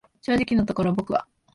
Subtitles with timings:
[0.21, 1.27] 正直のところ僕は、